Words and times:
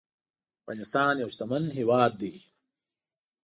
افغانستان 0.61 1.13
يو 1.21 1.29
شتمن 1.33 1.63
هيواد 1.77 2.11
دي 2.21 2.33